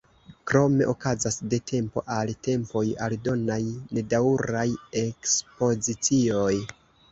[0.51, 3.59] Krome okazas de tempo al tempoj aldonaj
[3.99, 4.67] nedaŭraj
[5.05, 6.53] ekspozicioj.